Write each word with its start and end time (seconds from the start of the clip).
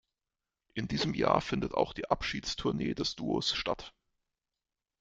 In 0.73 0.87
diesem 0.87 1.13
Jahr 1.13 1.41
findet 1.41 1.75
auch 1.75 1.93
die 1.93 2.09
Abschieds-Tournee 2.09 2.95
des 2.95 3.15
Duos 3.15 3.53
statt. 3.53 3.93